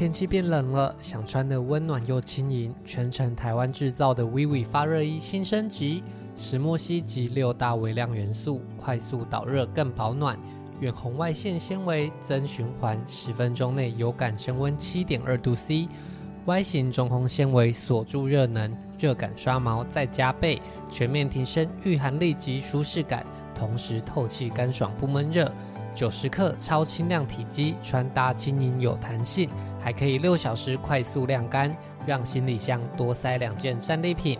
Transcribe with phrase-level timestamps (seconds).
[0.00, 6.02] 天气变冷了，想穿的温暖又轻盈，全程台湾制造的 Vivi 发热衣新升级，
[6.34, 10.38] 石墨烯及六大微量元素，快速导热更保暖，
[10.80, 15.86] 远红外线纤维增循环，十分钟内有感升温七点二度 C。
[16.46, 23.22] Y 型中空纤维锁住热能，热感刷毛再加倍，全面提升御寒力及舒适感，
[23.54, 25.52] 同时透气干爽不闷热。
[25.92, 29.50] 九十克超轻量体积，穿搭轻盈有弹性，
[29.82, 31.74] 还可以六小时快速晾干，
[32.06, 34.38] 让行李箱多塞两件战利品。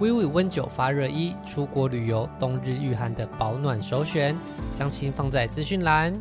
[0.00, 4.36] WIWI 温九发热衣，出国旅游冬日御寒的保暖首选，
[4.76, 6.20] 详情放在资讯栏。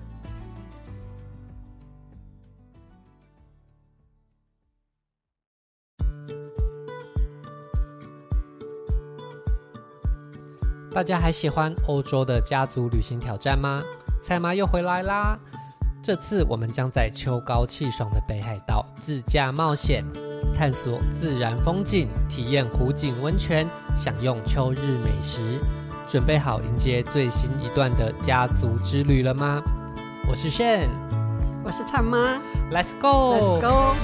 [10.91, 13.83] 大家还喜欢欧洲的家族旅行挑战吗？
[14.23, 15.39] 菜妈又回来啦！
[16.07, 20.05] 这次我们将在秋高气爽的北海道自驾冒险，
[20.55, 25.59] 探索自然风景，体验湖景温泉，享用秋日美食。
[26.07, 29.61] 准备好迎接最新一段的家族之旅了吗？
[30.29, 30.87] 我是 Shane，
[31.61, 33.97] 我是灿妈，Let's go！Let's go！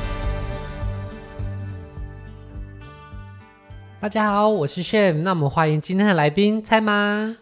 [4.02, 7.38] 大家好，我是 Shane，那我们欢迎今天的来宾蔡妈。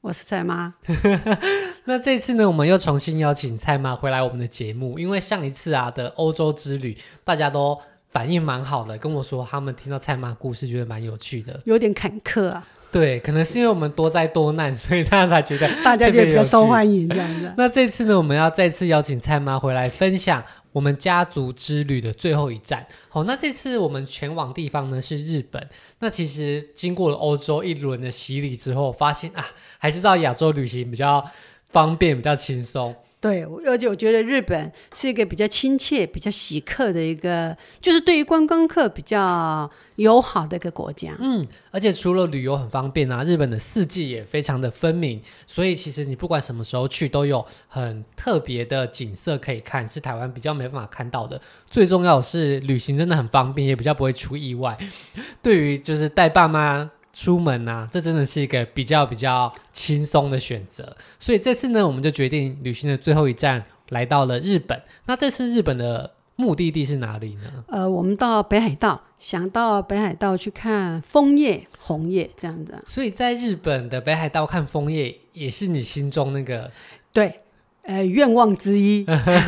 [0.00, 0.74] 我是蔡妈。
[1.84, 7.76] 那这次呢，我们又重新邀请蔡妈回来我们的节目，因为上一次啊的欧洲之旅，大家都
[8.10, 12.66] 反应蛮好的，跟我说他们听到蔡妈故事觉得蛮有趣的，有点坎坷啊。
[12.92, 17.52] 对，可能是因为我们多灾多难，所以大家才觉得 大家就比较受欢迎这样子。
[17.56, 22.86] 那这次呢，我们要再次邀请蔡妈回来分享我们家族之旅的最后一站。
[23.08, 25.66] 好，那这次我们前往地方呢是日本。
[26.00, 29.46] 那其实经过了欧洲一轮的洗礼之后，发现啊，
[29.78, 31.24] 还是到亚洲旅行比较
[31.72, 32.94] 方便，比较轻松。
[33.20, 41.14] 对，而且我觉得日本是一个比较亲切、比较喜客的一个，就是对于观光客比较友好的一个国家。
[41.20, 51.40] 嗯，而且除了旅游很方便啊，日本的四季也非常的分明，所以其实你不管什么时候去，都有很特别的景色可以看，是台湾比较没办法看到的。
[51.70, 54.76] 最重要的是，旅行真的很方便，也比较不会出意外。
[55.40, 56.90] 对于就是带爸妈。
[57.12, 60.96] 出门啊，这真的是一个比较比较轻松的选择。
[61.18, 64.80] 所以这次呢，我们就决定旅行的最后一站来到了日本。
[65.06, 67.64] 那这次日本的目的地是哪里呢？
[67.68, 72.74] 呃，我们到北海道，想到北海道去看枫叶、红叶这样子。
[72.86, 76.70] 所以在日本的北海道看枫叶，也是你心中那个
[77.12, 77.36] 对。
[77.84, 79.04] 呃，愿望之一，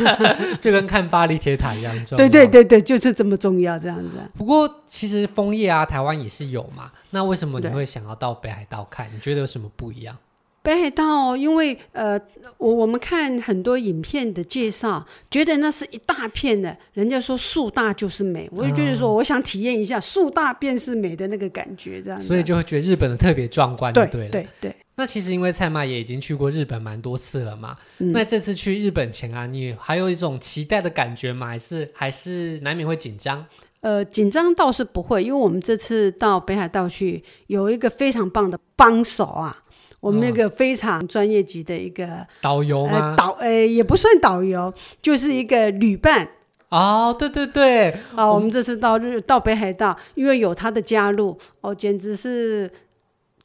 [0.60, 2.16] 就跟看巴黎铁塔一样重要。
[2.16, 4.08] 对对对对，就是这么重要，这样子。
[4.36, 6.90] 不过，其实枫叶啊，台湾也是有嘛。
[7.14, 9.08] 那为什么你会想要到北海道看？
[9.14, 10.18] 你觉得有什么不一样？
[10.62, 12.18] 北海道，因为呃，
[12.56, 16.76] 我我们看很多影片的介绍，觉得那是一大片的。
[16.94, 22.26] 人家说树大就是美，我就觉得说，我想体验一下树大便是美的那个感觉，这样子。
[22.26, 24.74] 所以就会觉得日本的特别壮观，对对对对。
[24.96, 31.46] 那其实因为蔡妈也已经去过日本蛮多次了嘛，嗯、那这次去日本前啊，你还有一种期待的感觉吗？
[31.46, 33.44] 还是还是难免会紧张？
[33.84, 39.54] 呃，紧张倒是不会，因为我们这次到北海道去有一个非常棒的帮手啊，
[40.00, 43.10] 我们那个非常专业级的一个导游吗？
[43.10, 44.72] 呃、导呃也不算导游，
[45.02, 46.26] 就是一个旅伴。
[46.70, 52.70] 哦，对对对，啊，我们这次到日到北海道，因为有他的加入，哦，简直是。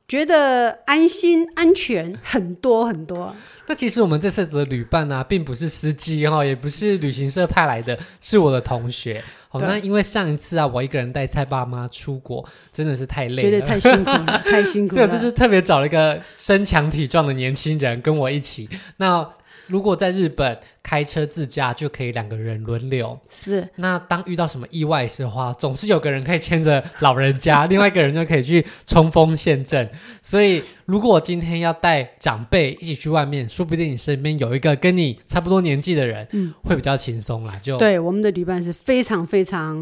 [0.10, 3.34] 觉得安心、安全很多很多。
[3.68, 9.24] 那其实我们这次的旅伴呢、啊，并不是司机哈，也不是旅行社派来的，是我的同学。
[9.50, 12.44] 好，那因为上一次啊，我一个人带蔡爸妈出国，
[12.74, 15.06] 真的是太累了，觉得太辛苦了， 太辛苦了。
[15.06, 18.68] 所以我就是特别找了一个身强体壮的年轻人跟我一起。
[18.98, 19.30] 那
[19.70, 23.18] 如果在日本开车自驾，就可以两个人轮流。
[23.30, 23.68] 是。
[23.76, 29.88] 那当遇到什么意外时的话，总是有个人可以牵着老人家，另外一个人就可以去冲锋陷阵。
[30.22, 37.56] 所以，如果今天要带长辈一起去外面，说不定你身边有一个跟你差不多年纪的人，嗯，会比较轻松啦。
[37.62, 39.78] 就对，我们的旅伴是非常非常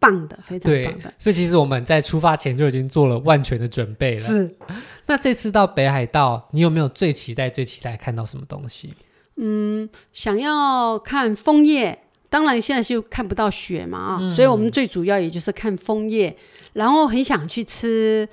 [0.00, 1.12] 棒的，非常棒的。
[1.18, 4.20] 所以，其实我们在出发前就已经做了万全的准备了。
[4.20, 4.56] 是。
[5.06, 8.92] 那这次到北海道，你有没有最期待、最期待看到什么东西？
[9.38, 11.98] 嗯，想要看枫叶，
[12.28, 16.36] 当然现在是看不到雪嘛啊，嗯、所以我们最主要也就是看枫叶，
[16.72, 18.28] 然后很想去吃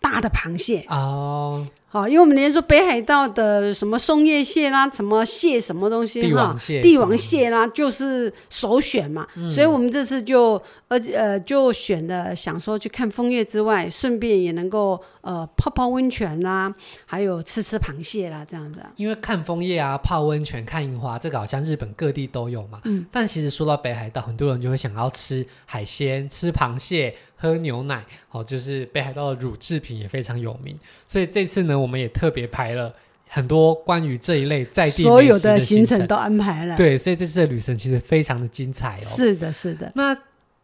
[0.00, 1.66] 大的螃蟹哦。
[1.94, 6.52] 好，因为我们连说北海道的什么松叶蟹啦，什么蟹什么东西哈，
[6.82, 9.24] 帝王蟹，啦，就是首选嘛。
[9.36, 16.74] 嗯、所以我们这次就而呃就选了，想说去看枫叶之外，顺便也能够呃泡泡温泉啦，
[17.06, 18.80] 还有吃吃螃蟹啦，这样子。
[18.96, 22.80] 因为看枫叶啊，泡温泉、看樱花，这个好像日本各地都有嘛。
[22.86, 23.06] 嗯。
[23.12, 27.14] 但其实说到北海道，很多人就会想要吃海鲜、吃螃蟹。
[27.44, 30.74] 喝牛奶，哦，就是北海道的乳制品也非常有名，
[31.06, 32.90] 所以这次呢，我们也特别排了
[33.28, 36.74] 很多关于这一类在地所有的行程都安排了。
[36.74, 39.08] 对，所以这次的旅程其实非常的精彩哦。
[39.14, 39.92] 是的，是的。
[39.94, 40.16] 那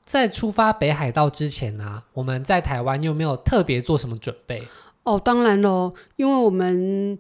[0.06, 4.62] 在出发北海道之前呢、啊，我们在台湾有没有特别做什么准备？
[5.02, 7.18] 哦，当然喽，因为我们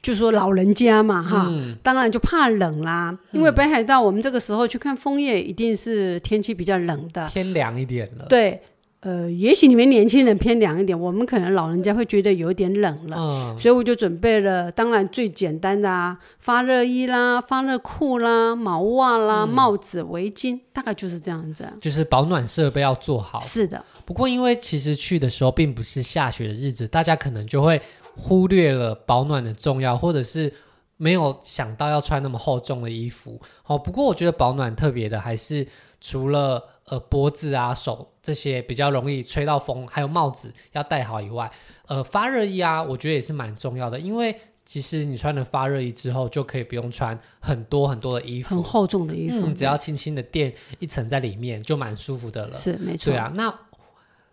[0.00, 3.18] 就说老人家嘛，哈，嗯、当然就怕冷啦。
[3.32, 8.26] 因为北海道我们这个时候去看枫叶，一定是天气比较冷的，天凉一点了。
[8.28, 8.62] 对。
[9.00, 21.66] 呃，也许你们年轻人偏凉一点，我们可能老人家会觉得有点冷了，嗯、所以我就准备了，当然最简单的啊，发热衣啦、发热裤啦、毛袜啦、嗯、帽子、围巾，大概就是这样子。
[21.80, 23.40] 就是保暖设备要做好。
[23.40, 23.82] 是的。
[24.04, 27.80] 不过因为其实去的时候并不是下雪的日子，大家可能就会
[28.14, 30.52] 忽略了保暖的重要，或者是
[30.98, 33.40] 没有想到要穿那么厚重的衣服。
[33.62, 35.66] 好，不过我觉得保暖特别的还是
[36.02, 36.62] 除了。
[36.90, 41.50] 呃，脖子啊、手这些比较容易吹到风，还有帽子要戴好以外，
[41.86, 44.34] 呃，发热衣啊，我觉得也是蛮重要的，因为
[44.66, 52.56] 其实你穿了发热衣之后，就可以不用穿很多很多的衣服，很厚重的衣服，嗯，只要轻轻的垫一层在里面，就蛮舒服的了。
[52.56, 53.12] 是，没错。
[53.12, 53.54] 对啊，那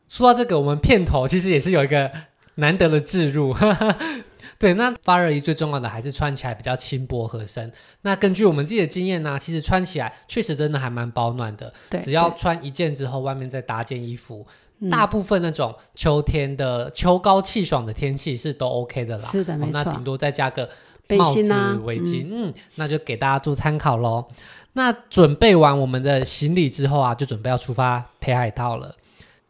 [0.07, 2.11] 说到这个，我们片头其实也是有一个
[2.55, 3.55] 难得的置入。
[4.59, 7.71] 对，那发热衣最重要的还是穿起来比较轻薄合身。
[8.01, 11.71] 那根据我们自己的经验呢、啊，其实穿起来确实真的还蛮保暖的。
[11.89, 14.45] 对，只要穿一件之后，外面再搭件衣服，
[14.79, 19.29] 嗯、大部分那种秋天的秋高气爽的天气是都 OK 的啦。
[19.29, 19.71] 是的，没错。
[19.73, 20.67] 那顶多再加个
[21.09, 24.25] 帽子、啊、围巾，嗯，嗯，那就给大家做参考喽。
[24.73, 28.95] 那准备完我们的行李之后啊，就准备要出发北海道了。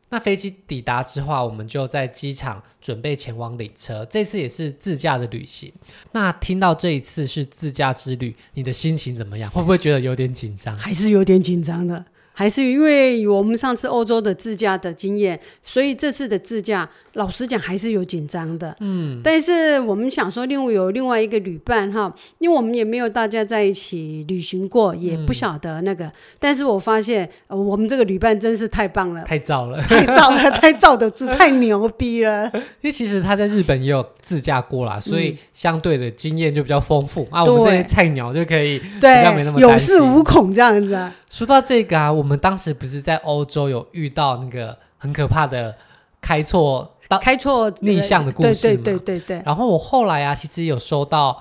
[0.10, 4.06] 那飞机抵达之后，我们就在机场准备前往领车。
[4.10, 5.72] 这次也是自驾的旅行。
[6.14, 9.50] 那听到这一次是自驾之旅，你的心情怎么样？
[9.52, 10.78] 会不会觉得有点紧张？
[10.78, 12.06] 还是有点紧张的。
[12.38, 18.76] 还是因为我们上次欧洲的自驾的经验，所以这次的自驾，老实讲还是有紧张的。
[18.80, 26.06] 嗯，但是我们想说，另外有另外一个旅伴哈，因为我们也没有大家在一起旅行过，也不晓得那个。
[26.06, 32.48] 嗯、但是我发现，呃，我们这个旅伴真是太棒了，太造了，太造了， 太罩得住，太牛逼了。
[32.54, 37.44] 因为其实他在日本也有自驾过啦，所以相对的经验就比较丰富、嗯、啊。
[37.44, 41.12] 我们这些菜鸟就可以比较没那么有恃无恐这样子啊。
[41.30, 45.76] 说到这个啊，我们当时不是在欧洲有遇到那个很可怕的
[46.22, 48.56] 开错、开错逆向的故事吗？
[48.62, 49.42] 对对对对对。
[49.46, 51.38] 然后我后来啊，其实有收到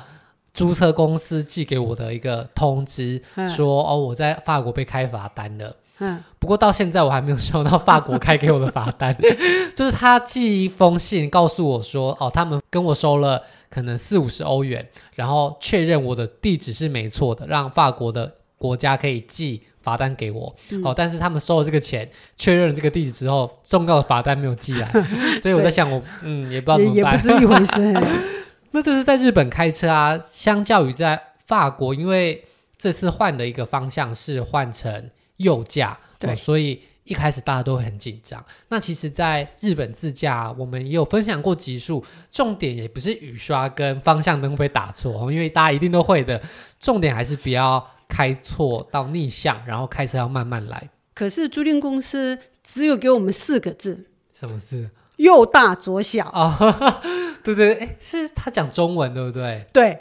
[0.52, 5.76] 租车公司寄给我的一个通知，嗯、说哦，我在法国被开罚单了。
[5.98, 6.22] 嗯。
[6.38, 9.16] 不过到现在我还没有收到法国开给我的罚单，
[9.74, 19.62] 就是他寄一封信告诉我说，哦，他们跟我收了可能四五十欧元，然后确认我的地址是没错的，让法国的国家可以寄。
[19.86, 24.90] 罚单给我，嗯、哦，但是他们收了这个钱，确认了这个地址之后，重要的罚单没有寄来，
[25.40, 28.26] 所以我在想我，我嗯，也不知道怎么办，也不是一回事。
[28.72, 32.44] 那这是在日本开车啊，相较于在法国，因为
[32.76, 38.44] 这次换的一个方向是换成右驾，对、哦，所以一开始大家都会很紧张。
[38.68, 46.42] 那其实，在日本自驾，我们也有分享过集数，重点也不是雨刷跟方向灯会被打错，因为大家一定都会的，
[46.80, 47.86] 重点还是不要。
[48.08, 50.90] 开错到逆向，然后开车要慢慢来。
[51.14, 54.06] 可是租赁公司只有给我们四个字，
[54.38, 54.90] 什么字？
[55.16, 56.56] 右大左小啊！
[56.60, 57.00] 哦、
[57.42, 59.64] 对 对，哎，是他讲中文对不对？
[59.72, 59.98] 对。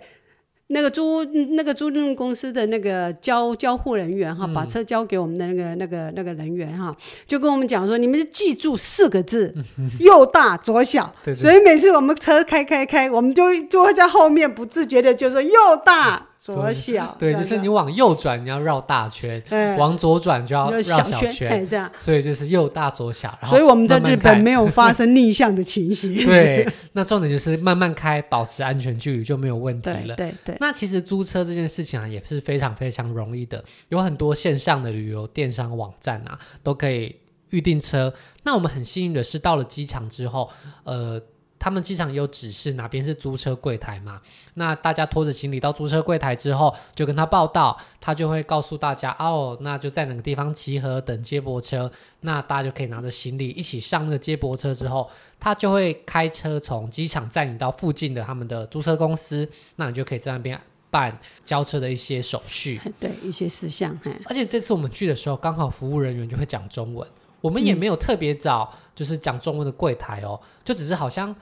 [0.70, 6.94] 那个租那个租赁公司的那个交交互人员哈，把车交给我们的那个那个那个人员哈，
[7.27, 9.53] 就跟我们讲说，你们记住四个字，
[10.00, 11.13] 右大左小。
[11.36, 15.51] 所以每次我们车开开开，我们就就会在后面不自觉的就说右
[15.86, 17.16] 大左小。
[17.18, 19.42] 对，就是你往右转你要绕大圈，
[19.80, 21.92] 往左转就要绕小圈，这样。
[21.98, 23.36] 所以就是右大左小。
[23.48, 26.14] 所以我们在日本没有发 生逆向的情形。
[26.25, 30.16] 对，那重点就是慢慢开，保持安全距离就没有问题了。
[30.16, 30.56] 对对。
[30.60, 37.16] 那其实租车这件事情啊，也是非常非常容易的，有很多线上的旅游电商网站啊，都可以
[37.50, 38.14] 预订车。
[38.44, 40.50] 那我们很幸运的是，到了机场之后，
[40.84, 41.20] 呃，
[41.58, 44.22] 他们机场有指示哪边是租车柜台嘛？
[44.56, 51.92] 那大家拖着行李到租车柜台之后，就跟他报到，他就会告诉大家哦，那就在哪个地方集合等接驳车。
[52.22, 55.10] 那大家就可以拿着行李一起上那个接驳车之后，
[55.40, 60.60] 他就会开车从机场载你到附近的他们的租车公司，那你就可以在那边
[60.92, 63.98] 办交车的一些手续，对一些事项。
[64.26, 67.08] 而且这次我们去的时候，刚好服务人员就会讲中文。
[67.46, 71.36] 我们也没有特别找，就是讲中文的柜台哦，嗯、就只是好像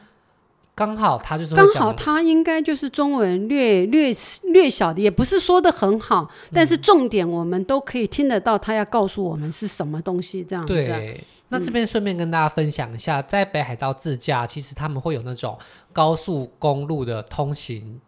[0.75, 4.11] 刚好他就是刚好他应该就是中文略略
[4.51, 10.73] 略小的，也不是说的很好，嗯、但是重点我们都可以听得到，他要告诉我们是什么东西这样子。
[10.73, 15.57] 对，那这边顺便跟大家分享一下，嗯、在北海道自驾，其实他们会有那种
[15.93, 18.01] 高速公路的通行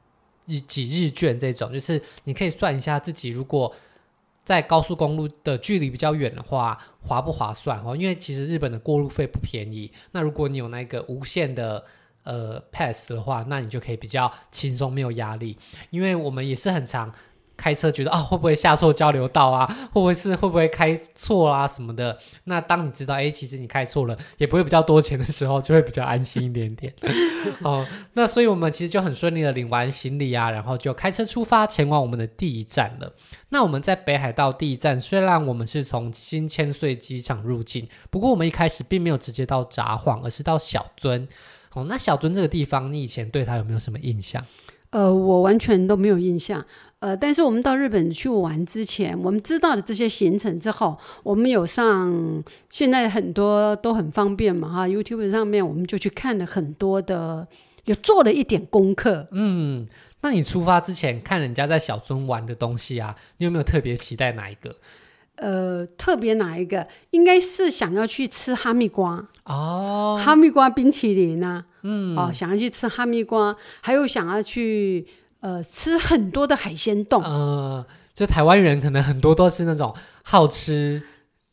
[0.47, 3.71] 日几日券，这种就是你可以算一下自己如果。
[4.45, 7.95] 在高速公路的距离比较远的话，划不划算哦？
[7.95, 9.91] 因为其实日本的过路费不便宜。
[10.11, 11.83] 那如果你有那个无限的
[12.23, 15.57] 呃 pass 的话，那你就可以比较轻松，没有压力。
[15.89, 17.11] 因为我们也是很长。
[17.57, 19.65] 开车觉得啊、会不会下错交流道啊？
[19.91, 22.17] 会不会是会不会开错、啊、什么的？
[22.45, 26.93] 那当你知道，哎，其实你开错了，也不会比较多钱的时候，就会比较安心一点点。
[27.63, 33.13] 哦，那所以我们其实就很顺利的领完行李啊，然后就开车出发前往我们的第一站了。
[33.49, 41.27] 那我们在北海道第一站，虽然我们是从新千岁机场入境，不过我们一开始并没有直接到札幌，而是到小樽。
[41.73, 44.43] 哦，那小樽这个地方，你以前对它有没有什么印象？
[44.91, 46.65] 呃，我完全都没有印象。
[47.05, 57.47] 呃，但是我们到日本去玩之前，我们知道了这些行程之后，我们有上，现在很多都很方便嘛，哈，YouTube 上面我们就去看了很多的，
[57.83, 59.27] 有做了一点功课。
[59.33, 59.87] 嗯，
[60.21, 64.75] 那你出发之前看人家在小樽玩的东西啊，你有没有特别期待哪一个？
[65.35, 66.87] 呃，特别哪一个？
[67.11, 71.65] 应该是想要去吃哈密瓜哦，哈密瓜冰淇淋啊。
[71.83, 75.05] 嗯，哦，想要去吃哈密瓜，还有想要去
[75.39, 77.21] 呃吃很多的海鲜冻。
[77.23, 81.01] 呃，就台湾人可能很多都是那种好吃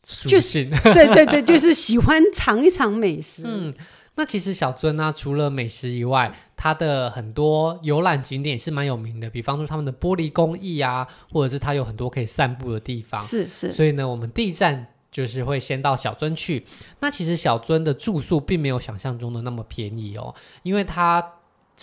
[0.05, 3.41] 属性，就是，对对对，就是喜欢尝一尝美食。
[3.45, 3.73] 嗯，
[4.15, 13.21] 那其实小樽呢，除了美食以外，它的很多游览景点也是蛮有名的，比方说他们的玻璃工艺啊，或者是它有很多可以散步的地方。
[13.21, 14.87] 是是，所以呢，我们第一站。
[15.13, 16.65] 就是会先到小樽去，
[16.99, 21.23] 那其实小樽的住宿并没有想象中的那么便宜哦，因为它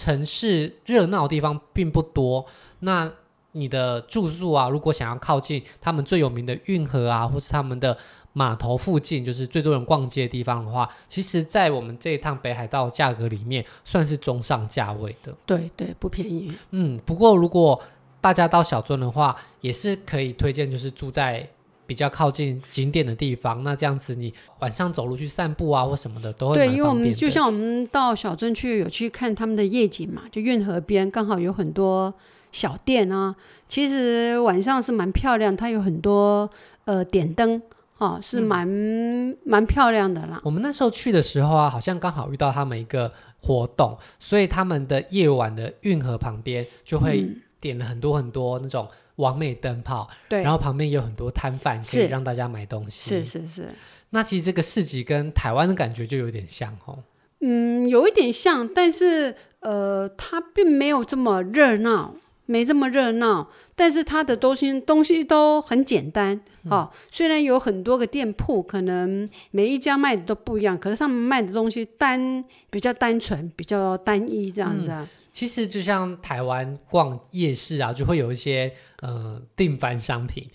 [0.01, 2.47] 城市热闹的地方并不多。
[2.79, 3.13] 那
[3.53, 7.95] 你的住宿啊，如果想要靠近他们最有名的运河啊，或是他们的
[8.33, 15.35] 码头附近，就是最多人逛街的地方的话，其实，在我们这一趟北海道价格里面，算是中上价位的。
[15.45, 16.53] 对对，不便宜。
[16.71, 17.79] 嗯，不过如果
[18.23, 21.47] 大家到小樽的话，也是可以推荐，就是住在。
[21.91, 26.55] 比较靠近景点的地方，那这样子你晚上走路去散步啊或什么的都会。
[26.55, 32.15] 对，因为我们就像我们到小镇去有去看他们的夜景嘛，就运河边刚好有很多
[32.53, 33.35] 小店啊，
[33.67, 36.49] 其实晚上是蛮漂亮，它有很多
[36.85, 37.61] 呃点灯
[37.99, 40.41] 哦，是蛮、嗯、蛮漂亮的啦。
[40.45, 47.29] 我们那时候去的时候啊，好像刚好遇到他们一个活动，所以他们的夜晚的运河旁边就会
[47.61, 48.87] 点了很多很多那种。
[49.21, 53.69] 完美灯泡，对，然后旁边有很多摊贩可以让大家买东西，是是是。
[54.11, 56.99] 那其实这个市集跟台湾的感觉就有点像哦。
[57.43, 62.15] 嗯，有一点像，但是呃，它并没有这么热闹，
[62.47, 63.49] 没这么热闹。
[63.77, 66.91] 但是它的东西东西都很简单，嗯、哦。
[67.11, 75.09] 虽然有很多个店铺，可能每一家卖的都不一样，可是他们卖的东西单比较单纯，比较单一这样子啊。
[75.09, 80.49] 嗯其实就像台湾逛夜市啊，就会有一些呃定番商品，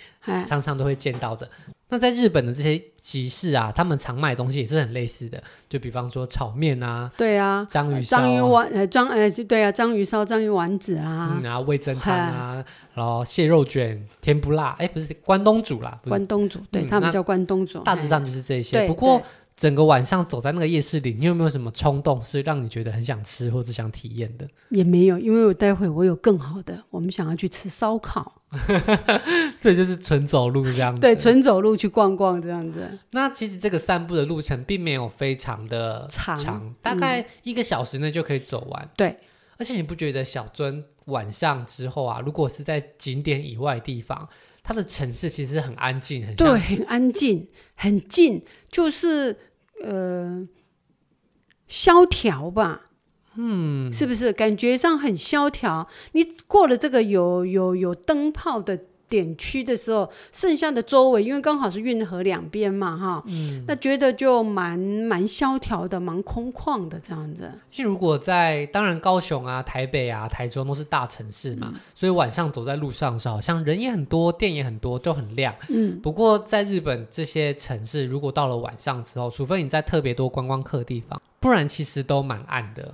[0.46, 1.50] 常常都会见到的。
[1.88, 12.66] 那在日本的这些集市啊，他们常卖的东西也是很类似的，就比方说炒面啊，对啊，章鱼烧、章鱼丸呃章呃对啊，章鱼烧、章鱼丸子啊，嗯、然后味噌汤啊，
[12.96, 18.88] 然后蟹肉卷、甜不辣，哎，不是关东煮啦，关东煮，对、嗯、他们叫关东煮，大致上就是这些。
[18.88, 19.22] 不过。
[19.56, 24.46] 整个晚上走在那个夜市里，你有没有什么冲动是让你觉得很想吃或者想体验的？
[24.70, 28.42] 也没有，因为我待会我有更好的，我们想要去吃烧烤，
[29.58, 31.00] 所以就是纯走路这样子。
[31.00, 33.00] 对，纯走路去逛逛这样子。
[33.12, 38.90] 那其实这个散步的路程并没有非常的长，长大概一个小时内就可以走完。
[38.98, 39.18] 对、嗯，
[39.60, 44.28] 而且你不觉得小樽晚上之后啊，如果是在景点以外的地方，
[44.68, 49.38] 它的城市其实很安静，很对，很安静，很静，就是
[49.84, 50.44] 呃
[51.68, 52.90] 萧条吧，
[53.36, 54.34] 嗯，是不是？
[54.34, 55.88] 感觉上很萧条。
[56.14, 67.52] 你过了这个有有有灯泡的点区的时候，剩下的周围，因为刚好是运河两边嘛，哈，嗯，那觉得就蛮蛮萧条的，蛮空旷的这样子。
[67.72, 75.54] 其实如果在，当然高雄啊、台北啊、台中都是大城市嘛，嗯、所以晚上走在路上的时候，好像人也很多，店也很多，都很亮。
[75.70, 82.94] 嗯，不过在日本这些城市，如果到了晚上之后，除非你在特别多观光客的地方，不然其实都蛮暗的。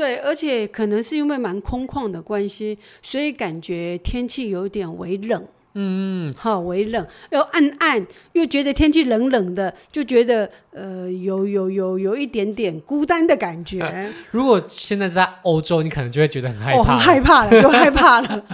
[0.00, 5.46] 对，而且可能是因为蛮空旷的关系，所以感觉天气有点微冷。
[5.74, 13.80] 嗯，好，微冷又暗暗，又觉得天气冷冷的，就觉得呃，有有有有一点点孤单的感觉。
[13.80, 18.44] 呃、如果现在在欧洲，你可能就会觉得很害怕，哦、很害怕了，就害怕了。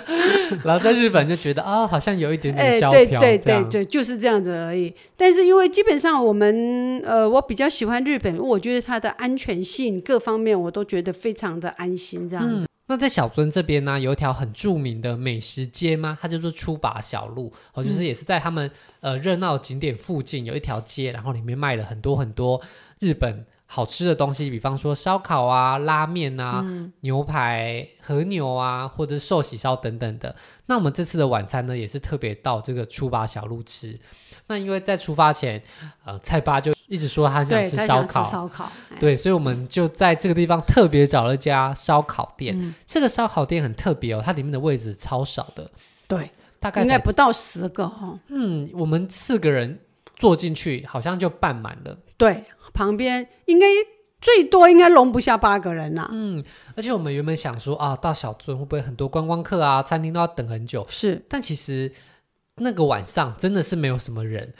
[0.62, 4.94] 然后在日本就觉得啊、哦，好像有一点点萧条，对对对对，就是这样子而已。
[5.16, 12.67] 但是因为基本上我们呃，我比较喜欢日本，我觉得它的安全性各方面我都觉得非常的安心，这样子。
[12.88, 16.16] 嗯那在小樽这边呢，有一条很著名的美食街吗？
[16.18, 22.58] 它叫做出把小路哦，就是也是在他们呃热闹景点附近有一条街，然后里面卖了很多很多
[22.98, 30.34] 日本好吃的东西，比方说烧烤啊、拉面啊、嗯、牛排、和牛啊，或者寿喜烧等等的。
[30.64, 34.00] 那我们这次的晚餐呢，也是特别到这个出把小路吃。
[34.48, 35.62] 那因为在出发前，
[36.04, 42.58] 呃，蔡爸就一直说他想吃烧烤，烧烤，对，所以我们就在这个地方特别找了一家烧烤店。
[42.58, 45.70] 嗯、这个烧烤店很特别哦，它里面的位置超少的，
[46.06, 48.18] 对，大概应该不到十个哈、哦。
[48.28, 49.78] 嗯，我们四个人
[50.16, 51.94] 坐进去，好像就半满了。
[52.16, 53.66] 对，旁边应该
[54.18, 56.10] 最多应该容不下八个人呐、啊。
[56.12, 56.42] 嗯，
[56.74, 59.82] 而且我们原本想说啊，到小樽会不会很多观光客啊？
[59.82, 60.86] 餐厅都要等很久。
[60.88, 61.92] 是，但其实。
[62.60, 64.52] 那个晚上真的是没有什么人，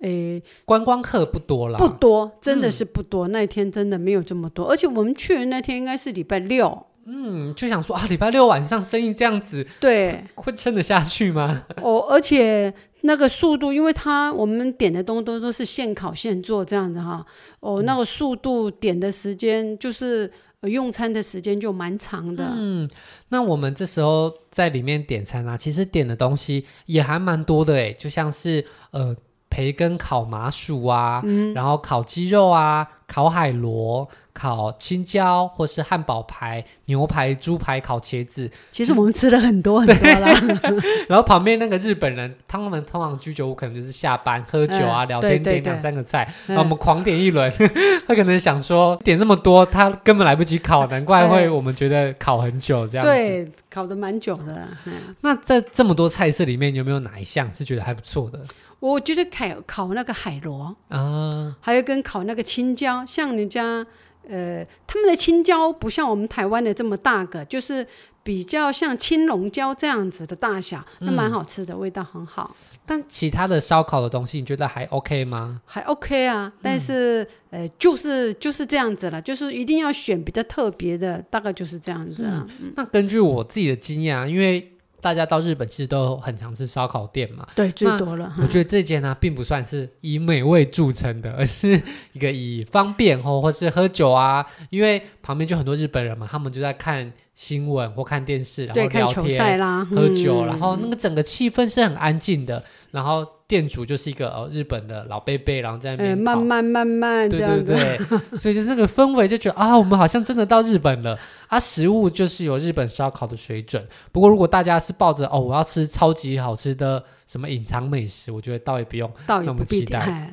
[0.00, 3.28] 诶，观光客不多了，不多，真的是不多。
[3.28, 11.66] 那一天真的没有这么多，而且我们去的那天应该是礼拜六，嗯，就想说啊，礼拜六晚上生意这样子，对，会撑得下去吗？
[11.82, 12.72] 哦，而且
[13.02, 17.24] 那个速度，因为他我们点的东东都都是现烤现做这样子哈，
[17.60, 20.30] 哦，那个速度点的时间就是。
[20.68, 22.52] 用餐的时间就蛮长的。
[22.54, 22.88] 嗯，
[23.30, 29.16] 那我们这时候在里面点餐啊，其实点的东西也还蛮多的哎，就像是呃
[29.50, 34.08] 培根烤麻薯啊，嗯，然后烤鸡肉啊，烤海螺。
[34.32, 40.32] 烤青椒，或是汉堡排、牛排、猪排、烤茄子，其实我们吃了很多很多了。
[41.08, 47.52] 然后旁边那个日本人，他们通常居酒屋可能就是下班喝酒啊、嗯、聊天，点两三个菜，然后我们狂点一轮。
[47.58, 47.70] 嗯、
[48.06, 53.12] 他可能想说点这么多，他根本来不及烤，难怪会我们觉得烤很久这样子。
[53.12, 54.68] 对，烤的蛮久的。
[54.86, 58.38] 嗯、那在这么多菜色里面，有没有哪一项是觉得还不错的？
[58.80, 63.86] 我觉得烤烤那个海螺啊，还有跟烤那个青椒，像人家。
[64.28, 67.84] 呃，他们的青椒不像我们台湾的这么大个，就是
[68.22, 72.54] 比较像青龙椒这样子的大小，那蛮好吃的，嗯、味道很好。
[72.86, 75.62] 但其他的烧烤的东西，你觉得还 OK 吗？
[75.64, 82.46] 还 OK 啊，但是、嗯、呃，就是就是这样子了，就是一定要选比较特别的，大概就是这样子了。
[82.60, 84.76] 嗯、那根据我自己的经验啊，因为。
[85.00, 88.32] 大家到日本其实都很常吃烧烤店嘛，对，最多了。
[88.38, 91.80] 我觉得这间呢，并不算是以美味著称的，而是
[92.12, 103.26] 一个以方便或或是喝酒啊，因为旁边就很多日本人嘛，他们就在看新闻或看电视，然后聊天啦，喝酒，嗯、然后那个整个气氛是很安静的，然后。
[103.50, 107.98] 店主就是一个哦，日本的老贝贝，然后在那边、欸、慢慢慢慢，对对对，
[108.38, 111.58] 所以就是那个氛围就觉得啊，我们好像真的到日本了啊。
[111.58, 120.32] 食物就是有日本烧烤的水准，不过如果大家是抱着哦，我要吃超级好吃的什么隐藏美食，我觉得倒也不用那么期待。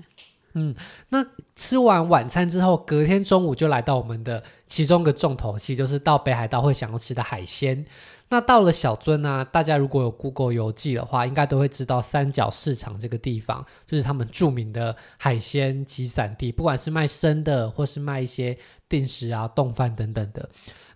[0.53, 0.75] 嗯，
[1.09, 1.25] 那
[1.55, 7.83] 吃完晚餐之后，隔天中午就来到我们的其中一个重头戏，就是到北海道会想要吃的海鲜。
[8.29, 18.57] 那到了小樽呢、啊，大家如果有 Google 游记的话，应该都会知道三角市场这个地方，就是他们著名的海鲜集散地，不管是卖生的，或是卖一些
[18.89, 20.49] 定时啊、冻饭等等的。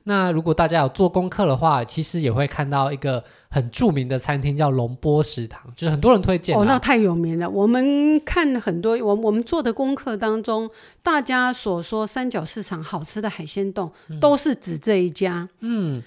[0.03, 6.57] 那如果大家有做功课的话，其实也会看到一个很著名的餐厅，叫龙波食堂，就是很多人推荐。
[6.57, 7.49] 哦，那太有名了。
[7.49, 10.69] 我们看很多，我我们做的功课当中，
[11.03, 15.47] 大家所说三角市场好吃的海鲜冻，嗯、都是指这一家。
[15.59, 16.03] 嗯。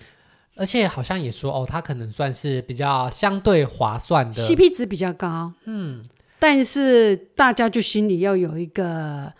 [0.56, 5.52] 而且好像也说哦，它可能算是比较相对划算的，CP 值比较高。
[5.64, 6.04] 嗯，
[6.38, 9.32] 但是大家就心里要有一个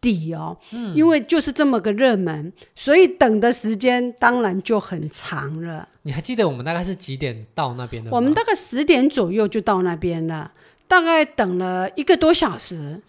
[0.00, 5.88] 底哦，嗯，因为就是这么个热门，所以等的时间当然就很长了。
[6.02, 8.16] 你还记得我们大概是几点到那边的吗？
[8.16, 10.52] 我们大概十点左右就到那边了，
[10.86, 13.00] 大概等了一个多小时。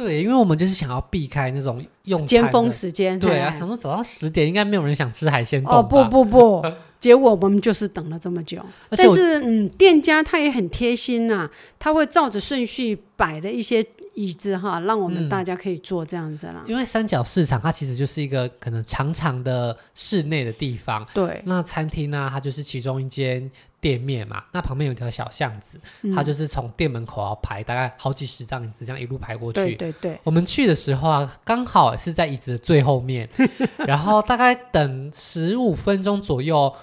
[0.00, 3.20] 对，因为我们就是想要避开那种用尖峰时间。
[3.20, 5.74] 对啊，想说走到十点应该没有人想吃海鲜丼。
[5.74, 6.64] 哦不不不，
[6.98, 8.64] 结果我们就是等了这么久。
[8.88, 13.84] 但是嗯，店家他也很贴心呐、啊，他会照着顺序摆了一些
[14.14, 16.64] 椅子哈，让我们大家可以坐这样子啦。
[16.66, 21.42] 因为三角市场它其实就是一个可能长长的室内的地方，对。
[21.44, 23.50] 那餐厅呢，它就是其中一间。
[23.80, 29.74] 店面嘛，那旁边有条小巷子，嗯、它就是从店门口要排大概好几十张椅子，这样一路排过去。
[29.74, 30.18] 对对对。
[30.22, 33.28] 我们去的时候啊，刚好是在椅子的最后面，
[33.86, 36.74] 然后大概等十五分钟左右，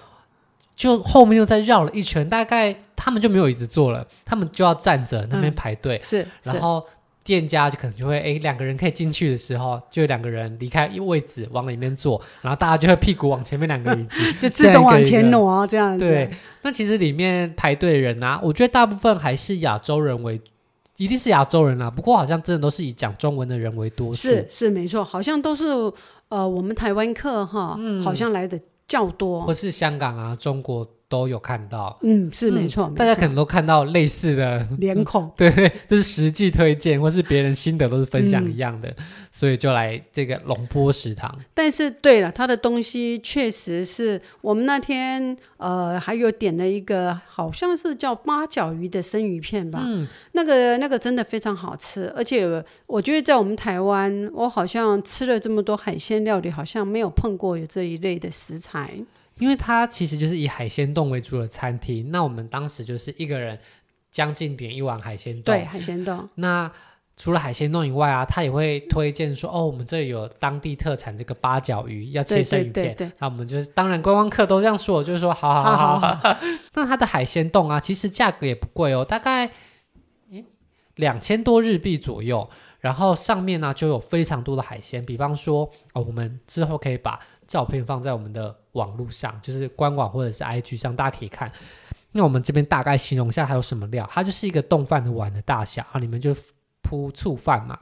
[0.76, 6.02] 就后面又再绕了一圈，大概他们就没有椅子坐了，他们就要站着那边排队、嗯。
[6.02, 6.86] 是，然后。
[7.28, 16.06] 店家就可能就会哎，两个人可以进去的时候，就两个人离开位置往里面坐，然后大家就会屁股往前面两个椅子 就自动往前挪啊，这样子。
[16.06, 16.30] 对，
[16.62, 20.40] 那其实里面排队的人啊，我觉得大部分还是亚洲人为，
[20.96, 21.92] 一定是亚洲人啊。
[21.92, 24.30] 不过好像真的都是以讲中文的人为多数。
[24.30, 25.66] 是是没错，好像都是
[26.30, 30.88] 呃我们台湾客哈，嗯，好像来的较多，或是香港啊，中国。
[31.10, 35.50] 都有看到，嗯，是没错，大家可能都看到类似的脸孔， 对，
[35.88, 41.34] 就是实际推荐或是别人心得都是分享一样的，嗯、所以就来这个龙坡食堂。
[41.54, 52.46] 但是对了，他的东西确实是我们那天呃还有点了一个好像是叫八角鱼的生鱼片吧，嗯，那个那个真的非常好吃，而且
[52.86, 59.00] 我觉得在我们台湾，我好像吃了这么多海鲜料理，好像没有碰过有这一类的食材。
[59.40, 63.58] 因为它其实就是以海鲜冻为主的餐厅，那我们当时就是一个人
[64.12, 65.44] 将近点一碗海鲜冻。
[65.44, 66.28] 对，海鲜冻。
[66.36, 66.72] 那
[67.16, 72.74] 除了海鲜冻以外啊，他也会推荐说，哦，我们这里有当地特产这个八角鱼，要切成鱼片。
[72.74, 73.12] 对对对对。
[73.20, 76.00] 那我们就是，当然观光客都这样说，就是说，好好好好。
[76.00, 76.40] 好好好
[76.76, 79.50] 那它的海鲜冻啊，其实价格也不贵哦，大概
[80.96, 82.48] 两千多日币左右。
[82.80, 91.52] 然后上面呢就有非常多的海鲜，比方说，哦，我们之后可以把照片放在我们的网络上，就是官网或者是 IG 上，大家可以看。
[92.12, 96.36] 那我们这边大概形容一下还有什么料，它就是一个冻饭的碗的大小，啊，里面就
[96.82, 97.78] 铺醋饭嘛。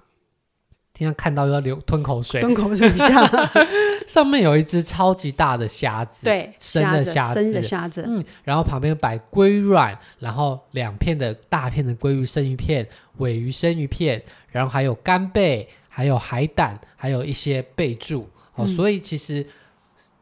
[0.94, 3.30] 听到看到要流吞口水，吞口水一下。
[4.08, 19.46] 上面有一只超级大的虾子，对，生的虾子，生的虾子，嗯，然后旁边摆鲑卵，然后两片的大片的鲑鱼生鱼片，尾鱼生鱼片，然后还有干贝，还有海胆，还有一些备注哦、嗯，所以其实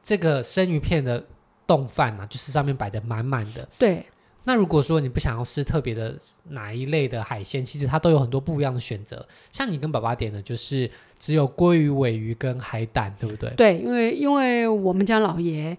[0.01, 1.23] 这个生鱼片的
[1.65, 4.05] 冻饭呢，就是上面摆的满满的，对。
[4.45, 6.13] 那如果说你不想要吃特别的
[6.49, 9.25] 哪一类的海鲜，其实它都有很多不一样的选择。
[9.53, 13.49] 像你跟爸爸点的就是只有鲑鱼、尾鱼跟海胆，对不对？
[13.51, 15.77] 对，因为因为我们家老爷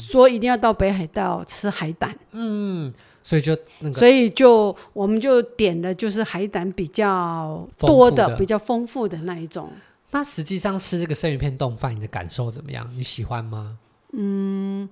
[0.00, 2.90] 说一定要到北海道吃海胆，嗯，
[3.22, 9.70] 所以就那个，所以就我们就点的就是海胆比较多的、的比较丰富的那一种。
[10.10, 12.90] 那实际上吃这个生鱼片冻饭，你的感受怎么样？
[12.96, 13.78] 你喜欢吗？
[14.12, 14.88] 嗯，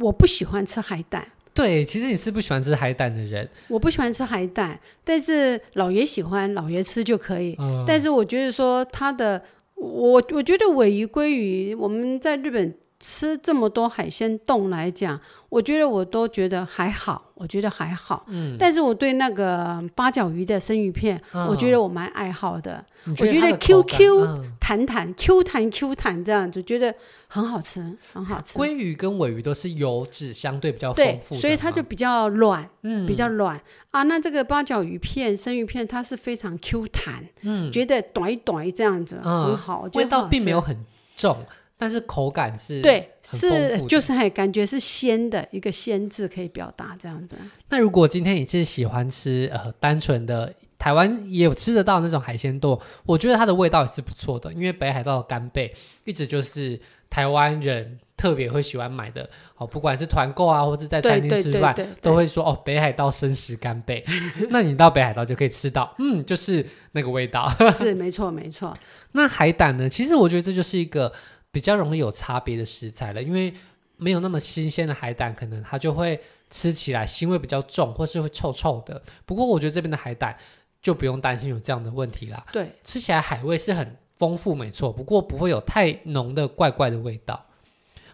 [0.00, 1.26] 我不喜欢吃海胆。
[1.54, 3.48] 对，其实你是不喜欢吃海胆的人。
[3.68, 7.56] 我不喜欢吃海胆，但是老爷喜欢，老爷吃就可以。
[7.58, 9.42] 嗯、但是我觉得说他的，
[9.74, 17.24] 我我觉得尾鱼、鲑鱼，我们在日本吃这么多海鲜冻来讲，我觉得我都觉得还好。
[17.38, 22.84] 我觉得还好，嗯，但是我对那个八角鱼的生鱼片，嗯、我觉得我蛮爱好的。
[23.14, 26.92] 觉我觉得 Q Q 弹弹，Q 弹 Q 弹这样子，觉得
[27.28, 28.58] 很好吃，很好吃。
[28.58, 33.60] 鲑鱼跟尾鱼都是油脂相对比较丰富，所以它就比较软，嗯，比较软
[33.92, 34.02] 啊。
[34.02, 40.76] 那这个八角鱼片、生鱼片，它是非常 Q 弹，嗯，觉得短一短一这样子，嗯、很好，味道并没有很
[41.16, 41.36] 重。
[41.80, 47.36] 但是口感是对，是就是还感觉是鲜的一个鲜字可以表达这样子。
[47.68, 55.72] 那如果今天你是喜欢吃呃单纯的台湾也有吃得到那种海鲜冻，我觉得它的味道也是不错的，因为北海道的干贝
[56.04, 64.04] 一直就是台湾人特别会喜欢买的哦，不管是团购啊，或者在餐厅吃饭都会说哦，北海道生食干贝。
[64.50, 67.48] 那你到北海道就可以吃到，嗯，就是那个味道。
[67.70, 68.76] 是没错没错。
[69.12, 69.88] 那海胆呢？
[69.88, 71.12] 其实我觉得这就是一个。
[71.50, 73.52] 比较容易有差别的食材了，因为
[73.96, 79.02] 没有那么新鲜的海胆，可能它就会吃起来腥味比较重，或是会臭臭的。
[79.26, 80.36] 不过我觉得这边的海胆
[80.80, 82.46] 就不用担心有这样的问题啦。
[82.52, 87.44] 对，吃起来海味是很丰富，没错，不过不会有太浓的怪怪的味道。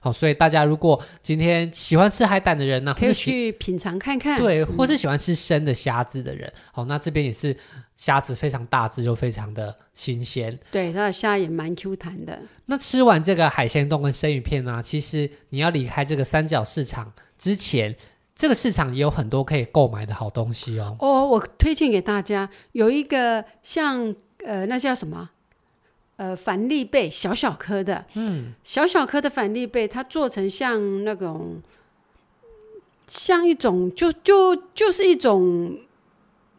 [0.05, 4.38] 好，所以大家如果今天喜欢吃海胆的人呢，可以去品尝看看。
[4.38, 7.57] 对，或是喜欢吃生的虾子的人，嗯、好，那这边也是
[7.97, 10.59] 虾子非常大只又非常的新鲜。
[10.71, 12.38] 对，它的虾也蛮 Q 弹的。
[12.67, 17.97] 那吃完这个海鲜冻跟生鱼片呢，其实你要离开这个三角市场之前，
[18.37, 20.95] 这个市场也有很多可以购买的好东西哦。
[21.01, 24.14] 哦，我推荐给大家有一个像
[24.45, 25.31] 呃，那叫什么？
[26.16, 31.61] 呃，帆立贝小小颗的，嗯，小小颗的帆立贝，它做成像那种
[33.09, 35.79] 像一种就就就是一种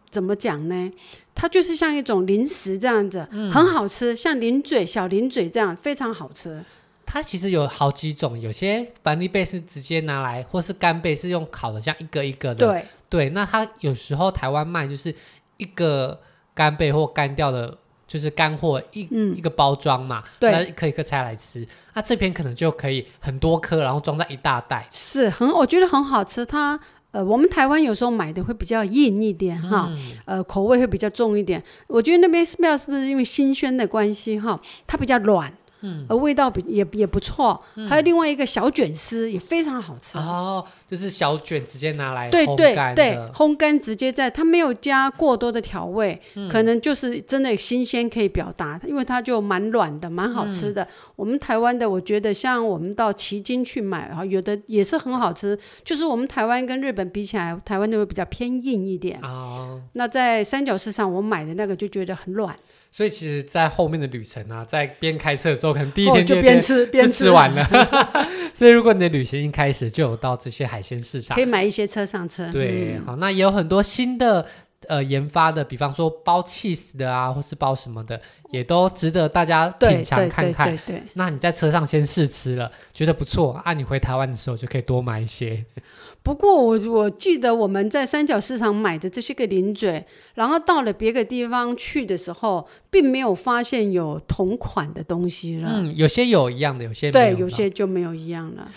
[0.10, 0.92] 怎么讲呢？
[1.34, 6.64] 它就是像一种零食这样子，嗯、很好吃，像零嘴小零嘴这样，非常好吃。
[7.06, 12.68] 它其实有好几种，有些板栗贝是直接拿来，或是干贝是用烤的，像一个一个的。
[12.68, 15.14] 对对，那它有时候台湾卖就是
[15.58, 16.20] 一个
[16.54, 17.78] 干贝或干掉的，
[18.16, 21.68] 就是干货一、嗯、一个包装嘛，对，那一颗一颗拆来吃。
[21.94, 26.46] 那这边可能就可以很多颗，然后装在一大袋，是很我觉得很好吃。
[26.46, 26.80] 它
[27.12, 31.62] 呃，我们台湾有时候买的会比较硬一点哈，嗯、呃，口味会比较重一点。
[31.88, 35.54] 我觉得那边 smell 是不是因为新鲜的关系哈，它比较软。
[35.86, 40.18] 嗯，而味道比也也不错，嗯、还有另外一个小卷丝也非常好吃。
[40.18, 50.84] 哦，就是小卷直接拿来烘干，对对对，烘干直接在，它没有加过多的调味，嗯、可能就是真的新鲜可以表达，因为它就蛮软的，蛮好吃的。
[50.84, 59.20] 嗯、我们台湾的，我觉得像我们到奇经去买哈，有的也是很好吃，就是我们台湾跟日本比起来，台湾的会比较偏硬一点。
[59.22, 59.82] 哦。
[59.94, 62.56] 那在三角市场我买的那个就觉得很软。
[62.96, 67.62] 所以其实，在后面的旅程啊，在边开车的时候，可能第一天、哦、就边吃边吃，完了。
[68.56, 72.50] 所以，如果你的旅行一开始就有到这些海鲜市场，可以买一些车上车。
[72.54, 74.48] 对，嗯、好，那也有很多新的。
[74.88, 78.20] 呃，研发的，比方说包 cheese 的啊，或是包什么的，
[78.52, 80.68] 也都值得大家品尝看看。
[80.68, 85.64] 对对，对，对，那你在车上先试吃了，觉得不错，啊，你回台湾的时候就可以多买一些。
[86.24, 95.70] 不过我我记得我们在三角市场买的这些个零嘴，然后到了别个地方去的时候，并没有发现有同款的东西了。
[95.72, 98.68] 嗯，有些有一样的，有些对，有些就没有一样了。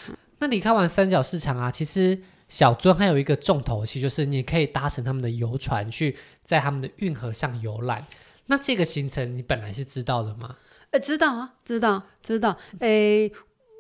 [0.41, 2.19] 那你看完三角市场啊，其实。
[2.49, 8.07] 小樽还有一个重头戏，就是你可以搭乘他们的游船去在他们的运河上游览。
[8.47, 10.57] 那这个行程你本来是知道的吗？
[10.91, 12.57] 呃，知道啊，知道，知道。
[12.81, 13.31] 诶。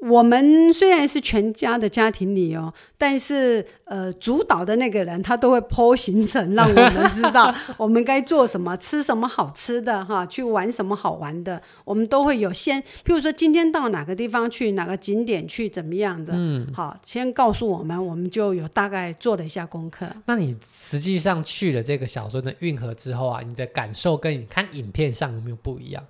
[0.00, 20.06] 我们虽然是全家的家庭里哦，但是呃，主导的那个人他都会 po 行程，让我们知道 我们该做什么，吃什么好吃的哈，去玩什么好玩的，我们都会有先，譬如说今天到哪个地方去，哪个景点去，怎么样的，嗯，好，先告诉我们，我们就有大概做了一下功课。
[20.26, 26.04] 那你实际上去了这个小樽的运河之后啊，你的感受跟你看影片上有没有不一样？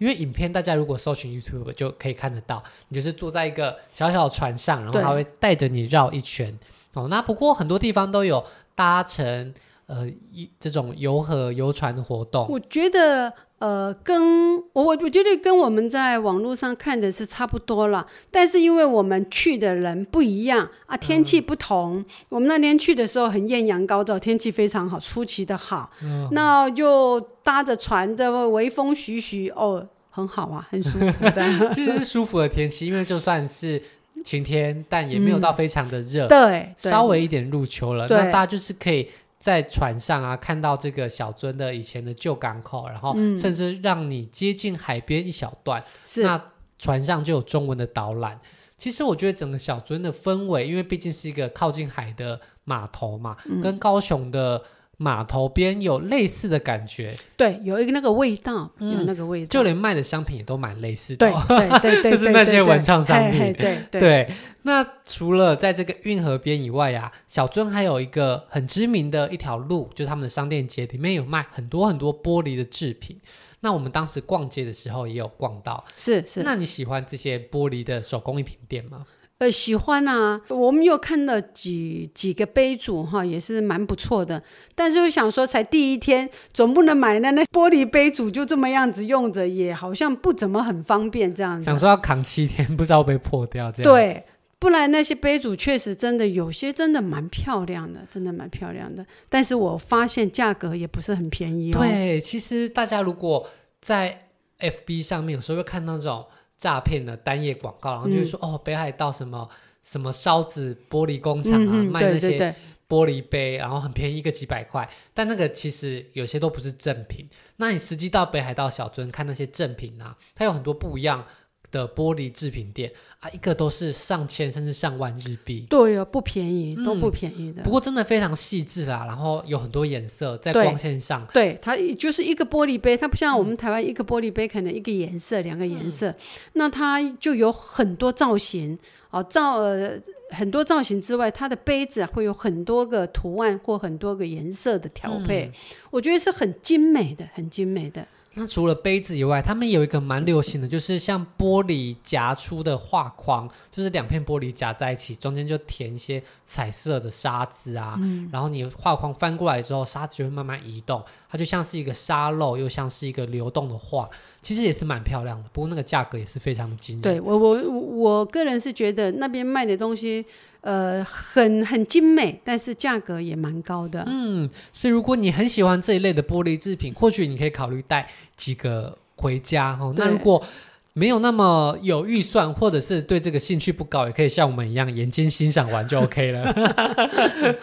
[0.00, 6.58] 因为影片，大家如果搜寻 YouTube 就可以看得到，你就是坐在一个小小的船上，然后他会带着你绕一圈
[6.94, 7.06] 哦。
[7.08, 8.42] 那不过很多地方都有
[8.74, 9.52] 搭乘
[9.84, 12.46] 呃一这种游河游船的活动。
[12.48, 21.98] 我觉得呃跟我我我觉得跟我们在网络上看的是差不多了，但是因为我们去的人不一样啊，天气不同。
[21.98, 25.88] 嗯、我们那天去的时候很艳阳高照，天气非常好，出奇的好。
[26.02, 29.86] 嗯、那就搭着船的微风徐徐哦。
[30.12, 33.80] 很好啊，很舒服的， 其实是舒服的天气，因为就算是
[34.24, 38.08] 晴天，但也没有到非常的热，嗯、对，稍微一点入秋了。
[38.08, 39.08] 对那大家就是可以
[39.40, 45.82] 在船上啊，看到这个小樽的以前的旧港口，然后甚至让你接近海边一小段，
[46.22, 46.40] 那
[46.78, 48.40] 船上就有中文的导览。
[48.76, 54.62] 其实我觉得整个小樽的氛围，因为毕竟是一个靠近海的码头嘛，嗯、跟高雄的。
[55.02, 64.30] 码头边有类似的感觉，对，有一个那个味道，嗯、有那个味道，就连卖的商品也都蛮类似的，对对对 对，就是那些文创商品，对对。
[64.64, 73.18] 那除了在这个运河边以外呀、啊，小樽还有一个很知名的一条路，就是他们的商店街，里面有卖很多很多玻璃的制品。
[73.60, 76.42] 那我们当时逛街的时候也有逛到，是是。
[76.42, 79.06] 那你喜欢这些玻璃的手工艺品店吗？
[79.40, 84.42] 呃，喜欢啊，我们又看了几几个杯组哈，也是蛮不错的。
[84.74, 91.64] 但是又想说，才第一天，总不能买那那玻璃杯组就这么样子用着，也好像不怎么很方便这样子。
[91.64, 93.90] 想说要扛七天，不知道会不会破掉这样。
[93.90, 94.22] 对，
[94.58, 99.02] 不然那些杯组确实真的有些真的蛮漂亮的，真的蛮漂亮的。
[99.30, 101.78] 但是我发现价格也不是很便宜哦。
[101.78, 103.48] 对，其实大家如果
[103.80, 104.26] 在
[104.58, 106.26] FB 上面有时候会看到这种。
[106.60, 109.48] 诈骗的单页广告，然后就是说、嗯、哦，北海道什么
[109.82, 112.54] 什么烧纸玻璃工厂啊，嗯、卖那些
[112.86, 114.86] 玻璃杯，然后很便宜，一个几百块。
[115.14, 117.26] 但那个其实有些都不是正品。
[117.56, 121.24] 那你实际到北海道小樽看那些正品啊，它有很多不一样
[121.70, 125.66] 的玻璃制品店啊，一个都是上千甚至上万日币。
[125.68, 127.62] 对啊，不便宜，都不便宜的。
[127.62, 131.26] 嗯、不过真的非常细致啦，然后有很多颜色在光线上。
[131.32, 136.14] 对，对，它就是一个玻璃杯，它不像我们台湾一个玻璃杯可能一个颜色、两个颜色，嗯、
[136.54, 138.78] 那它就有很多造型
[139.10, 145.52] 哦，造呃很多造型之外，它的杯子会有很多个图案或很多个颜色的调配，嗯、
[145.90, 148.06] 我觉得是很精美的，很精美的。
[148.34, 157.96] 那除了杯子以外，他们有一个蛮流行的，就是像玻璃夹出的画框，就是两片玻璃夹在一起，中间就填一些彩色的沙子啊。
[158.00, 164.08] 嗯，然后你画框翻过来之后，沙子就会慢慢移动，它就像是一个沙漏，又像是一个流动的画，
[164.42, 165.48] 其实也是蛮漂亮的。
[165.52, 167.02] 不过那个价格也是非常的惊人。
[167.02, 170.24] 对我我我个人是觉得那边卖的东西。
[170.62, 174.04] 呃，很很精美，但是价格也蛮高的。
[174.06, 179.94] 嗯，所以如果你很喜欢这一类的玻璃制品，或许你可以考虑带几个回家哦。
[179.96, 180.44] 那如果
[180.92, 186.52] 没有那么有预算，或者是对这个兴趣不高，也可以像我们一样眼睛欣赏完就 OK 了。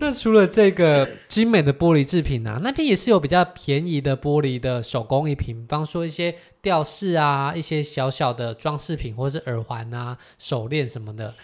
[0.00, 11.34] 那除了这个精美的玻璃制品呢、啊，那边也是有比较便宜的玻璃的手工艺品，比方说一些吊饰啊，一些小小的装饰品，或者是耳环啊、手链什么的。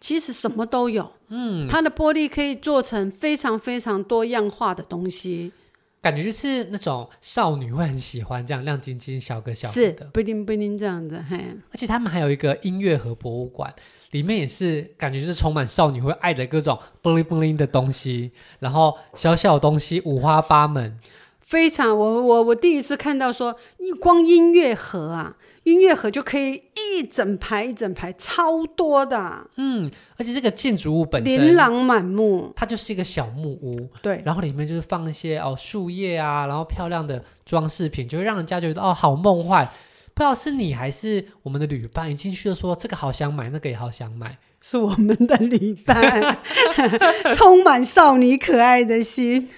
[0.00, 5.52] 其实什么都有，嗯，它的玻璃可以做成非常非常多样化的东西，
[6.00, 11.36] 感觉就是那种少女会很喜欢这样亮晶晶、小个小个的，不灵不灵这样子，嘿。
[11.70, 13.72] 而且他们还有一个音乐盒博物馆，
[14.12, 20.96] 里面也是感觉就是充满少女会爱的各种布灵布灵的东西，然后小小东西五花八门，
[21.40, 25.36] 非常我我我第一次看到说一，光音乐盒啊。
[25.64, 39.70] 音乐盒就可以一整排一整排超多的，嗯，而且这个建筑物本身琳琅满目，它就是一个小木屋，对，然后里面就是放一些哦树叶啊，然后漂亮的装饰品，就会让人家觉得哦好梦幻。
[40.14, 44.38] 不知道是你还是我们的旅伴一进去就说这个好想买，那个也好想买。
[44.64, 46.38] 是我们的旅伴，
[47.34, 49.48] 充满少女可爱的心。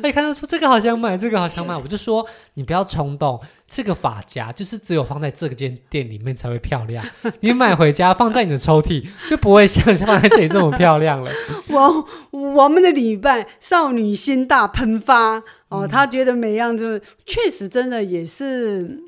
[0.00, 3.40] 可以看到说这个好想买，这个好想买，我就说你不要冲动。
[3.66, 7.04] 这个发夹就是只有放在这间店里面才会漂亮，
[7.40, 11.32] 你买回家放在你的抽屉就不会像放在这里这么漂亮了。
[11.70, 19.02] 我我们的旅伴少女心大喷发哦，他觉得每样就确实真的也是。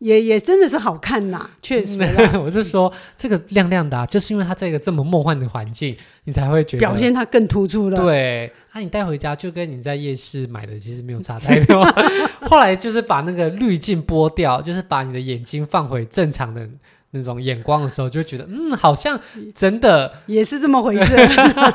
[0.00, 1.98] 也也真的是好看呐，确实。
[2.42, 7.96] 我是说，这个亮亮的，啊，就是因为它在一个这么梦幻的环境，你才会觉得表现它更突出了。
[7.96, 11.84] 对，那、啊、你带回家就跟你在夜市买的其实没有差太多。
[12.48, 16.68] 后来就是把那个滤镜剥掉，就是把你的眼睛放回正常的。
[17.12, 19.18] 那种眼光的时候，就会觉得嗯，好像
[19.54, 21.06] 真的也是这么回事，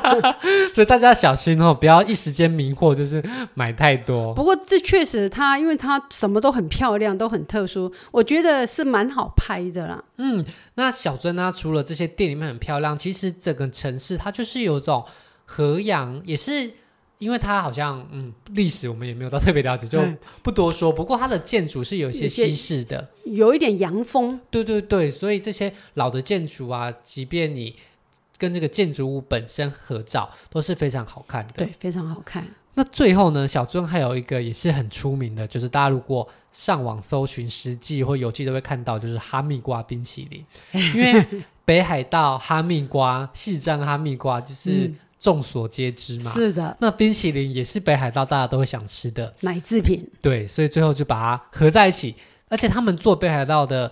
[0.74, 3.22] 所以大家要小心哦，不要一时间迷惑，就是
[3.54, 4.32] 买太多。
[4.34, 10.02] 不过这确实它，它因为它什么都很漂亮，都很特殊，我觉得是蛮好拍的啦。
[10.16, 10.44] 嗯，
[10.74, 15.04] 那小樽呢，除了这些店里面很漂亮，其实整个城市它就是有种
[15.44, 16.70] 和洋，也是。
[17.18, 19.98] 因为它好像，嗯，历史我们也没有到特别了解，就
[20.42, 20.92] 不多说。
[20.92, 24.38] 不过它的建筑是有一些西式的，有一点洋风。
[24.50, 27.74] 对对对，所以这些老的建筑啊，即便你
[28.36, 31.54] 跟这个建筑物本身合照，都是非常好看的。
[31.56, 32.46] 对，非常好看。
[32.74, 40.44] 那最后呢，小樽还有一个也是很出名的，就是大家如果上网搜寻实际或游记都会看到，就是哈密瓜冰淇淋。
[40.94, 41.26] 因为
[41.64, 44.92] 北海道哈密瓜、细张哈密瓜就是。
[45.16, 46.76] 嗯众所皆知嘛，是的。
[46.78, 52.14] 那冰淇淋也是北海道大家都会想吃的奶制品，对，所以最后就把它合在一起。
[52.48, 53.90] 而且他们做北海道的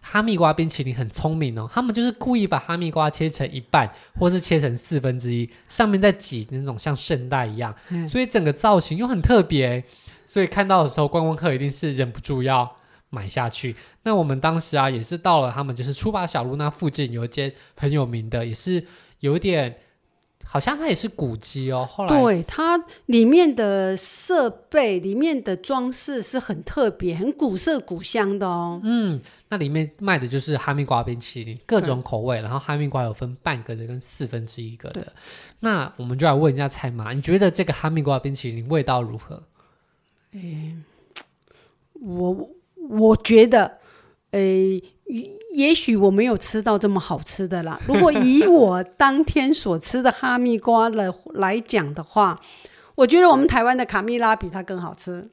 [0.00, 9.82] 哈密瓜冰淇淋很聪明哦，他们就是故意把哈密瓜切成一半，或是切成四分之一，上面再挤那种像圣代一样，嗯，所以整个造型又很特别。
[10.24, 12.76] 所以看到的时候，观光客一定是忍不住要
[13.10, 13.74] 买下去。
[14.04, 18.86] 那我们当时啊，也是到了他们就是出发小路那附近有一间很有名的，也是
[19.18, 19.76] 有点。
[20.54, 28.80] 好像它也是古迹哦，后来对它里面的设备、里面的装饰是很特别、很古色古香的哦。
[28.84, 35.12] 嗯，那里面卖的就是哈密瓜冰淇淋，各种口味，然后哈密瓜有分半个的跟四分之一个的。
[35.58, 39.42] 那我们就来问一下蔡妈，你觉得这个哈密瓜冰淇淋味道如何？
[40.34, 40.76] 诶，
[41.94, 42.48] 我
[42.90, 43.78] 我觉得，
[44.30, 44.80] 诶。
[45.54, 47.80] 也许我没有吃到这么好吃的啦。
[47.86, 52.40] 如果以我当天所吃的哈密瓜来来讲的话，
[52.94, 55.30] 我觉得我们台湾的卡蜜拉比它更好吃。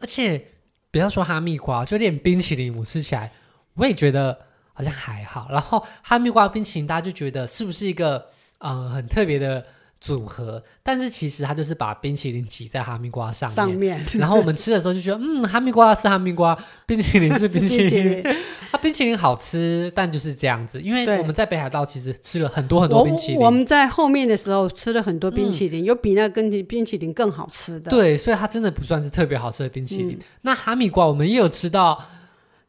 [0.00, 0.46] 而且
[0.90, 3.32] 不要说哈密瓜，就连冰淇淋我吃起来，
[3.74, 4.38] 我也觉得
[4.72, 5.48] 好像还好。
[5.50, 8.26] 然后哈密瓜冰淇淋，大家就觉得是不是一个
[8.58, 9.64] 呃很特别的？
[10.00, 18.22] 组合，但是其实它就是把冰淇淋挤在哈密瓜上面，上面 然后我们吃的时候就觉得，嗯，哈密瓜是哈密瓜，冰淇淋是 冰淇淋，
[18.72, 20.80] 它冰淇淋好吃，但就是这样子。
[20.80, 27.90] 因为我们在北海道其实吃了很多很多冰淇淋，我，我们在后面的时候吃了很多冰淇淋，嗯、有比那根冰淇淋更好吃的。
[27.90, 30.12] 对，所以它真的不算是特别好吃的冰淇淋。
[30.12, 32.02] 嗯、那哈密瓜我们也有吃到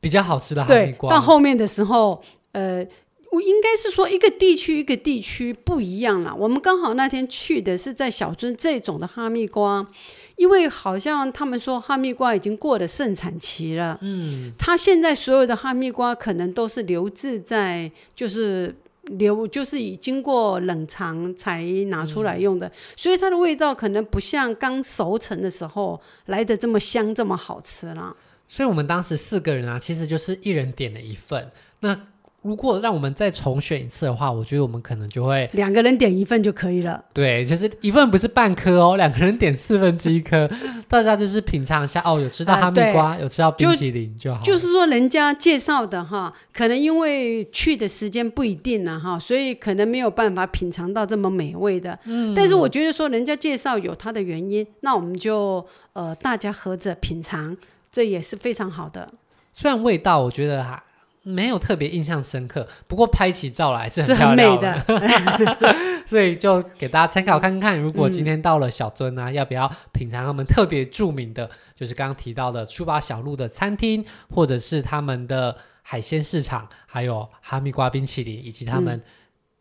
[0.02, 2.86] 比较好吃的哈密瓜，到后面的时候，呃。
[3.32, 6.36] 我应该是说一个地区一个地区不一样啦。
[6.36, 9.88] 我们刚好那天去的是在小樽这种的哈密瓜，
[10.36, 13.98] 因为好像他们说哈密瓜已经过了盛产期了。
[14.02, 28.14] 嗯，它现在所有的哈密瓜可能都是留置在，就是留，就是已经过冷藏才拿出来用的，嗯、所以它的味道可能不像刚熟成的时候来的这么香，这么好吃了。
[28.50, 31.50] 所以我们当时四个人啊，其实就是一人点了一份。
[31.80, 31.98] 那
[32.42, 37.04] 如果让我们再重选一次的话，我觉得我们可能就会两个人点一份就可以了。
[37.14, 40.50] 对，就是一份不是半颗哦，两个人点四分之一颗，
[40.90, 44.54] 大家就是品尝一下哦，有吃到哈密瓜，呃、有吃到冰淇淋就好就。
[44.54, 51.98] 就是说人家介绍的哈，可能因为去的时间不一定了哈，所以可能没有办法品尝到这么美味的。
[52.06, 55.64] 嗯，但是我觉得说人家介绍有它的原因，那我们就
[55.94, 57.56] 呃大家合着品尝，
[57.92, 59.14] 这也是非常好的。
[59.54, 60.82] 虽然味道我觉得还。
[61.24, 65.76] 没有特别印象深刻，不过拍起照来是很漂亮的，是很美的
[66.08, 67.80] 所以就给大家参考看看。
[67.80, 79.00] 如果今天到了小樽呢、啊，嗯、要不要品尝他们特别著名的，就是刚刚提到的出发小路的餐厅，或者是他们的海鲜市场，还有哈密瓜冰淇淋，以及他们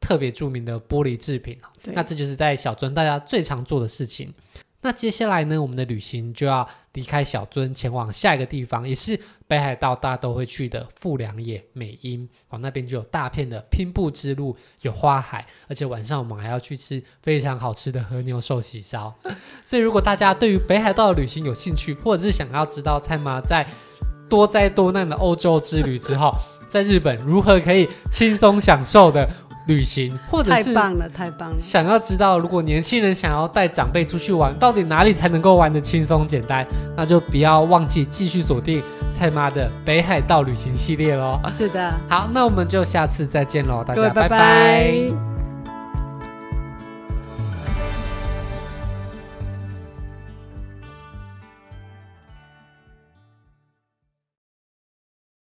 [0.01, 1.59] 特别著名的玻璃制品。
[1.85, 4.33] 嗯、那这就是在小樽大家最常做的事情。
[4.81, 12.29] 那接下来呢，我们的旅行就要离开小樽，前往下一个地方，也是北海道大家都会去的富良野美瑛。
[12.49, 19.15] 哦，那边就有大片的拼布之路，有花海，而且晚上我们还要去吃非常好吃的和牛寿喜烧。
[19.65, 23.67] 所以，如果大家对于北海道的旅行有兴趣，或者是想要知道蔡妈在
[24.29, 26.33] 多灾多难的欧洲之旅之后，
[26.69, 29.29] 在日本如何可以轻松享受的。
[29.71, 31.57] 旅行，或者是太棒了，太棒了！
[31.61, 36.67] 想要知道，如果年轻人想要带长辈出去玩，到底哪里才能够玩得轻松简单？
[36.97, 41.41] 那就不要忘记继续锁定蔡妈的北海道旅行系列喽。
[41.49, 44.29] 是的，好，那我们就下次再见喽，大家拜拜。
[44.29, 45.40] 拜拜。